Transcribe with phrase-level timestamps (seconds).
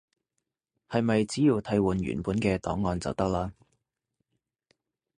[0.89, 3.51] 係咪只要替換原本嘅檔案就得喇？